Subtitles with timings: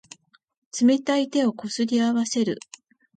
[0.81, 2.57] 冷たい手をこすり合わせる。